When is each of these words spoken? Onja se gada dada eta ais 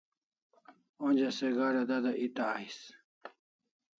Onja 1.09 1.27
se 1.41 1.51
gada 1.59 1.83
dada 1.91 2.13
eta 2.29 2.47
ais 2.57 2.79